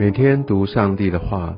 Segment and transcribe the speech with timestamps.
[0.00, 1.54] 每天读上帝的话，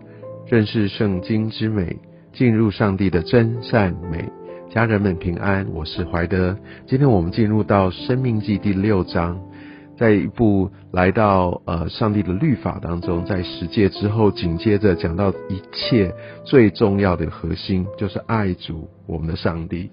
[0.48, 1.96] 认识圣经之美，
[2.32, 4.28] 进入上帝的真善美。
[4.68, 6.58] 家人们平安，我是怀德。
[6.84, 9.40] 今天我们进入到《生命记》第六章，
[9.96, 16.12] 在一部来到呃上帝的律法当中，在十诫之后，紧接着讲到一切
[16.44, 19.88] 最重要的核心，就是爱主我们的上帝。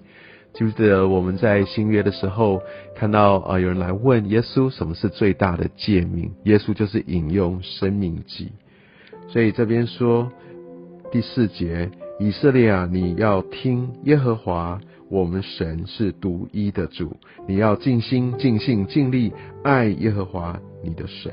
[0.52, 2.60] 记不记得我们在新约的时候
[2.96, 6.32] 看到啊，有人来问耶稣什么是最大的诫命？
[6.44, 8.52] 耶稣就是引用生命记。
[9.28, 10.30] 所以这边说
[11.12, 21.32] 第四节，以色列啊，你要听耶和华我们神是独一的主，你要尽心尽性尽力爱耶和华你的神。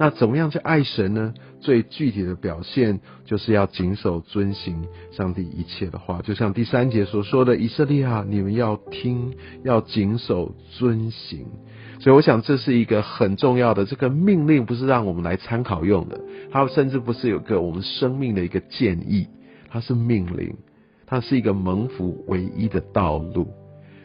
[0.00, 1.34] 那怎么样去爱神呢？
[1.60, 11.44] 最具体的表现就是要谨守遵行上帝一切的话，就像第三节所说的：“以色列啊，你们要听，要谨守遵行。”
[12.00, 16.18] 所以，我想这是一个很重要的这个命令，不是让我们来参考用的，
[16.50, 19.26] 它甚至不是有个我们生命的一个建议，
[19.68, 20.56] 它是命令，
[21.06, 23.59] 它是一个蒙福唯一的道路。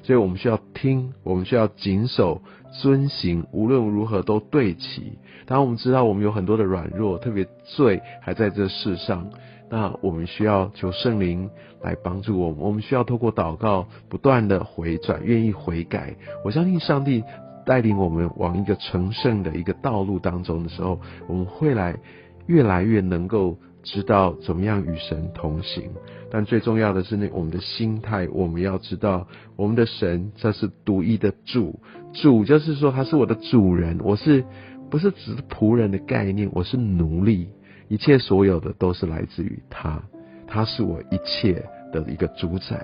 [0.06, 2.44] 所以我们需要听，我们需要谨守
[2.80, 5.18] 遵行，无论如何都对齐。
[5.48, 9.28] 当我们知道我们有很多的软弱，特别罪还在这世上，
[9.68, 11.50] 那我们需要求圣灵
[11.82, 12.60] 来帮助我们。
[12.60, 16.16] 我们需要透过祷告，不断的回转，愿意悔改。
[16.44, 17.24] 我相信上帝
[17.66, 21.98] 带领我们往一个成圣的一个道路当中的时候，我们会来
[22.46, 23.58] 越来越能够。
[23.86, 25.92] 知道怎么样与神同行，
[26.32, 31.80] 但最重要的是那我们的心态，我们要知道我们的神这是独一的主，
[32.12, 34.44] 主就是说他是我的主人，我是
[34.90, 36.50] 不是只是仆人的概念？
[36.52, 37.48] 我是奴隶，
[37.88, 40.02] 一切所有的都是来自于他，
[40.48, 41.64] 他是我一切
[41.94, 42.84] 的一个主宰，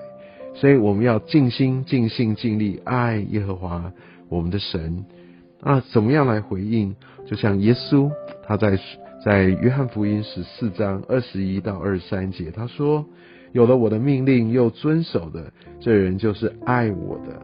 [0.54, 3.92] 所以我们要尽心尽性尽力爱耶和华
[4.28, 5.04] 我们的神。
[5.60, 6.94] 那怎么样来回应？
[7.26, 8.08] 就像耶稣
[8.46, 8.78] 他在。
[9.24, 13.06] 在约翰福音十四章二十一到二十三节，他说
[13.54, 17.40] ：“有了我的命令又遵守的，这人就是爱我的。”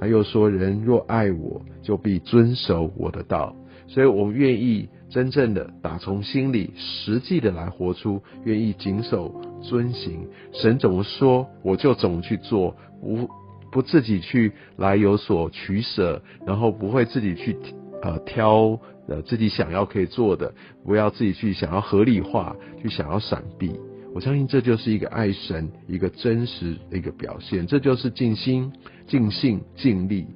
[0.00, 3.54] 他又说：“人若爱我，就必遵守我的道。”
[3.86, 9.32] 所以，我们愿意真正的打从心里、实际的来活出，愿意谨守
[9.62, 10.26] 遵行。
[10.52, 13.28] 神怎么说，我就怎么去做，不
[13.70, 17.56] 不自己去来有所取舍，然后不会自己去。
[18.02, 20.52] 呃，挑呃自己想要可以做的，
[20.84, 23.72] 不要自己去想要合理化，去想要闪避。
[24.12, 28.72] 我相信这就是一个爱神一个真实的一个表现，这就是尽心、
[29.06, 30.26] 尽性、尽力。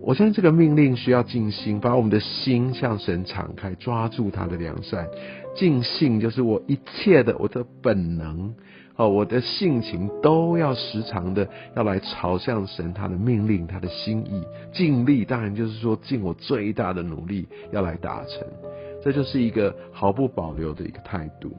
[0.00, 5.06] 我相信这个命令需要尽心，把我们的心向神敞开，抓住他的良善。
[5.56, 8.54] 尽性就是我一切的我的本能。
[8.96, 18.46] 哦，我的性情都要时常的要来朝向神，他的命令，他的心意，尽力，当然就是说尽我最大的努力要来达成，
[19.02, 21.50] 这就是一个毫不保留的一个态度。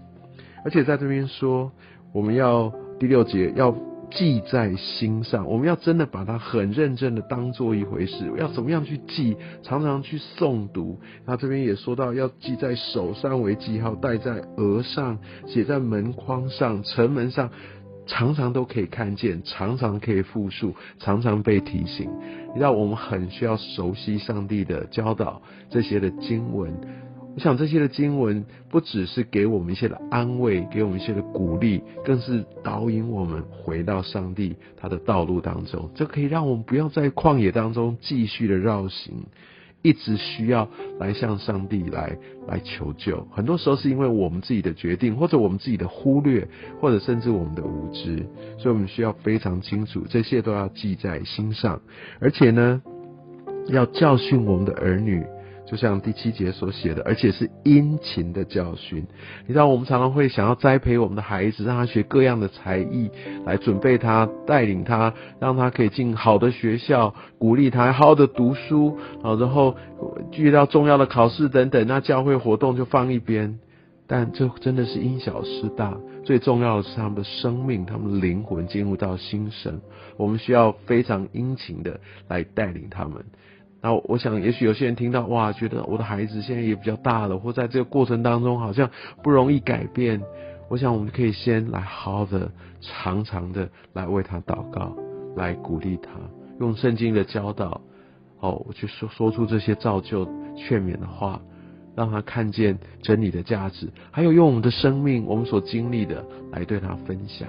[0.63, 1.71] 而且在这边说，
[2.13, 3.75] 我们要第六节要。
[4.11, 8.31] 记在心上，我们要真的把它很认真的当做一回事。
[8.37, 9.35] 要怎么样去记？
[9.63, 10.99] 常常去诵读。
[11.25, 15.17] 那这边也说到，要记在手上为记号，戴在额上，
[15.47, 17.49] 写在门框上、城门上，
[18.07, 22.09] 常常都可以看见，常常可以复述，常常被提醒。
[22.49, 26.73] 你知道，我们很需要熟悉上帝的教导，这些的经文。
[27.35, 35.91] 我想这些的经文不只是给我们一些的安慰，给我们一些的鼓励，更是导引我们回到上帝他的道路当中。
[35.93, 39.25] 这可以让我们不要在旷野当中继续的绕行，
[39.81, 43.27] 一直需要来向上帝来来求救。
[43.31, 46.47] 很多时候是因为我们自己的决定，或者我们自己的忽略，
[46.79, 48.25] 或者甚至我们的无知，
[48.57, 51.81] 所以我们需要非常清楚，这些都要记在心上，
[52.21, 52.81] 而且呢，
[53.67, 55.21] 要教训我们的儿女。
[55.65, 59.05] 就像第七节所写的，而且是殷勤的教训。
[59.47, 63.09] 你知道，我们常常会想要栽培我们的孩子，让他学各样的才艺，
[63.45, 68.97] 来准备他，带领他，让他可以进好的学校，鼓励他好好的读书。
[69.23, 69.75] 好，然后
[70.33, 73.59] 遇到重要的考试等等，那教会活动就放一边。
[74.07, 75.97] 但这真的是因小失大。
[76.23, 79.81] 最重要的是他们的生命，他们的灵魂进入到心神。
[80.17, 83.25] 我们需要非常殷勤的来带领他们。
[83.85, 88.89] 那我想，也许有些人听到哇，觉得我的孩子现在也比较大了，或在这个过程当中好像
[89.21, 90.19] 不容易改变。
[90.71, 92.49] 我想，我们可以先来好好的、
[92.81, 94.97] 长长的来为他祷告，
[95.35, 96.09] 来鼓励他，
[96.59, 97.79] 用圣经的教导，
[98.39, 100.25] 哦，我去说说出这些造就、
[100.57, 101.39] 劝勉的话，
[101.95, 107.47] 让他看见真理的价值，还有用我们的生命、我们所经历的来对他分享。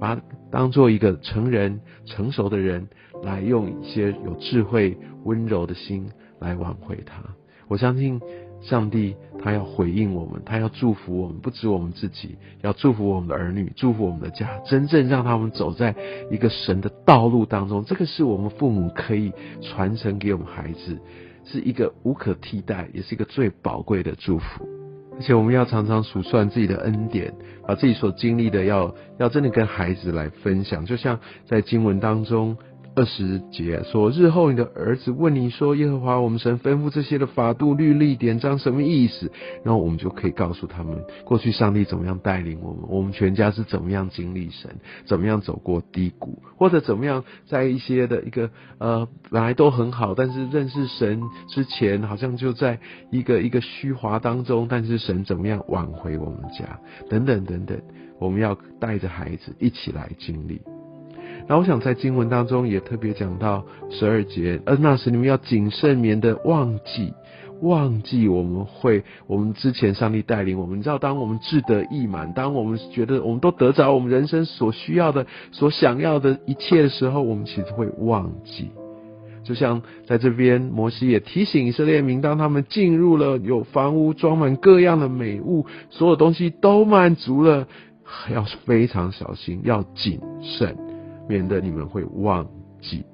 [0.00, 2.86] 把他当做一个成人、成熟的人，
[3.22, 6.08] 来用一些有智慧、温柔的心
[6.40, 7.22] 来挽回他。
[7.66, 8.20] 我相信
[8.60, 15.94] 上帝他要回应我们，他要祝福我们，不止我们自己，要祝福我们的儿女，祝福我们的家，真正让他们走在
[16.30, 17.84] 一个神的道路当中。
[17.84, 19.32] 这个是我们父母可以
[19.62, 20.98] 传承给我们孩子，
[21.44, 24.68] 是一个无可替代，也是一个最宝贵的祝福。
[25.16, 27.32] 而且我们要常常数算自己的恩典，
[27.66, 32.56] 把自己所经历的要要真的跟孩子来分享，就像在经文当中。
[32.96, 39.32] 二十节说，日后你的儿子问你说，耶和华我们神吩咐这些的法度律例典章什么意思？
[39.64, 44.76] 然后我们就可以告诉他们，过去上帝怎么样带领我们，我们全家是怎么样经历神，
[45.06, 52.78] 怎么样走过低谷，或者怎么样在一些的一个呃本来都很好，但是认识神之前好像就在
[53.10, 56.78] 一个一个虚华当中，但是神怎么样挽回我们家，
[57.10, 57.76] 等等等等，
[58.20, 60.60] 我们要带着孩子一起来经历。
[61.46, 67.12] 那我想在经文当中也特别讲到十二节，呃那时你们要谨慎，免得忘记，
[67.60, 78.70] 忘记我们会，我们之前上帝带领我们，你知道，当我们志得意满，当我们觉得我们都得着我们人生所需要的、所想要的一切的时候，我们其实会忘记。
[79.42, 87.68] 就像在这边，摩西也提醒以色列民，当他们进入了有房屋装满各样的美物，所有东西都满足了，
[88.32, 90.83] 要非常小心，要谨慎。
[91.28, 92.46] 免得你们会忘
[92.80, 93.04] 记，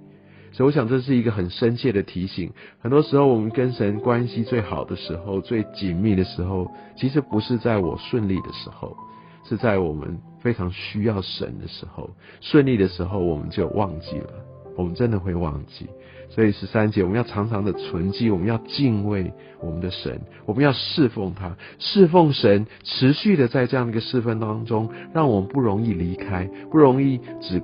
[0.53, 2.53] 所以我想这是一个很深切的提醒。
[2.81, 8.97] 很多时候，我们跟神关系最好的时候、最紧密的时候，其实不是在我顺利的时候，
[9.45, 12.11] 是在我们非常需要神的时候。
[12.41, 14.29] 顺利的时候，我们就忘记了，
[14.77, 15.87] 我们真的会忘记。
[16.29, 27.63] 所以十三节，我们要常常的存记，我们要敬畏我们的神，我们要侍奉他，侍奉神，持续的在这样的一个侍奉当中，让我们不容易离开，不容易只。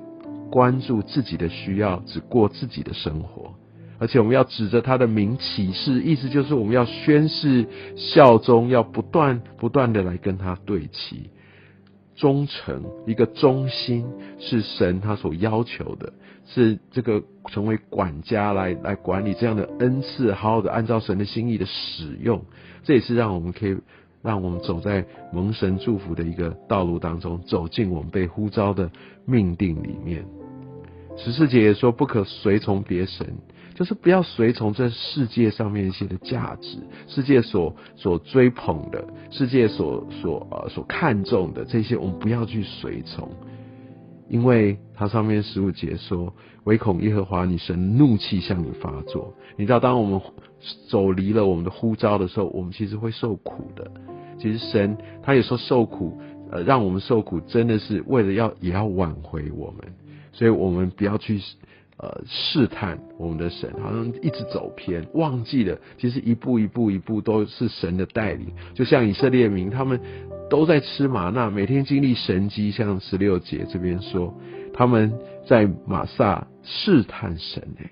[0.49, 3.53] 关注自己的需要，只过自己的生活，
[3.99, 7.65] 而且我们要指着他的名起誓，意思就是我们要宣誓
[7.95, 11.29] 效忠，要不断不断的来跟他对齐，
[12.15, 14.05] 忠诚一个忠心
[14.39, 16.13] 是神他所要求的，
[16.45, 17.21] 是这个
[17.51, 22.45] 成为管家来来管理这样的恩赐，好好的按照神的心意的使用，
[22.83, 23.77] 这也是让我们可以
[24.27, 28.91] 让我们走在蒙神祝福的一个道路当中，走进我们被呼召的
[29.23, 30.25] 命定里面。
[31.15, 33.25] 十四节也说不可随从别神，
[33.73, 36.77] 就是不要随从这世界上面一些的价值，
[37.07, 43.29] 世界所所追捧的，世界所所呃所看重的这些，我们不要去随从，
[44.27, 46.33] 因为它上面十五节说，
[46.65, 49.33] 唯恐耶和华你神怒气向你发作。
[49.55, 50.21] 你知道，当我们
[50.89, 53.89] 走离了我们的呼召的时候，我们其实会受苦的。
[54.39, 56.19] 其实神他也说受苦，
[56.51, 59.93] 呃，让我们受苦，真的是为了要也要挽回我们。
[60.31, 61.41] 所以我们不要去
[61.97, 68.47] 呃试探我们的神，好像一直走偏，忘记了其实一步一步一步都是神的带领。
[68.75, 69.99] 就像以色列民，他们
[70.49, 72.69] 都在吃玛纳，每天经历神迹。
[72.69, 74.31] 像十六节这边说，
[74.75, 75.11] 他们
[75.47, 77.89] 在玛萨试探神诶，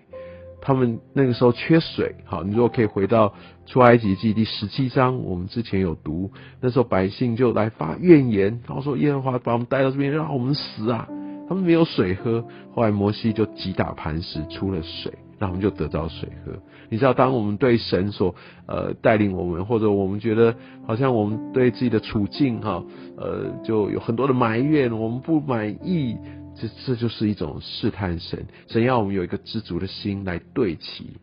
[0.65, 2.15] 他们那个时候缺水。
[2.25, 3.35] 好，你如果可以回到
[3.67, 11.07] 出埃及记第十七章，我们之前有读，那时候百姓就来发怨言，然后说耶和华把我们带到这边，让我们死啊。
[11.47, 16.51] 他们没有水喝，后来摩西就击打磐石出了水，然后我们就得到水喝。
[16.89, 18.33] 你知道，当我们对神所
[18.65, 20.55] 呃带领我们，或者我们觉得
[20.87, 22.83] 好像我们对自己的处境哈
[23.15, 26.17] 呃就有很多的埋怨，我们不满意，
[26.55, 31.17] 这这就是一种试探神，神要我们有一个知足的心来对齐。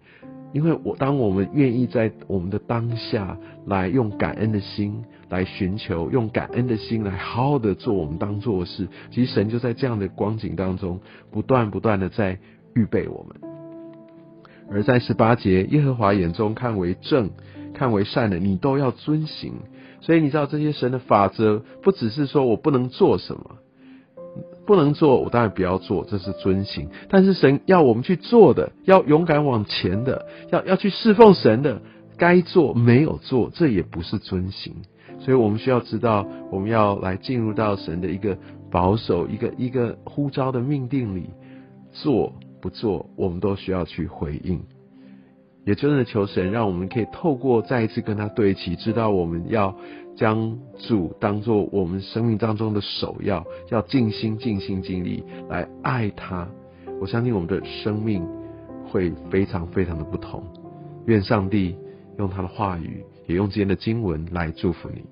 [0.52, 12.38] 因为我当我们愿意在我们的当下来用感恩的心来寻求，用感恩的心来好好的做我们当做的事，其实神就在这样的光景当中不断不断的在
[12.74, 13.40] 预备我们。
[14.70, 17.30] 而在十八节，耶和华眼中看为正、
[17.72, 19.54] 看为善的，你都要遵行。
[20.02, 23.56] 所以你知道这些神的法则，不只是说我不能做什么。
[24.64, 26.88] 不能做，我当然不要做，这是遵行。
[27.08, 31.82] 但是神要我们去做的，要勇敢往前的，要要去侍奉神的，
[32.16, 34.74] 该做没有做，这也不是遵行。
[35.18, 38.38] 所以我们需要知道，我们要来进入到神的一个
[38.70, 41.30] 保守、一个一个呼召的命定里，
[41.92, 44.62] 做不做，我们都需要去回应。
[45.64, 49.76] 也真的求神，让我们可以透过再一次跟他对齐，知道我们要。
[50.14, 56.48] 将主当做我们生命当中的首要，要尽心、尽心、尽力来爱他。
[57.00, 58.26] 我相信我们的生命
[58.86, 60.44] 会非常非常的不同。
[61.06, 61.76] 愿上帝
[62.18, 65.02] 用他的话语，也用今天的经文来祝福你。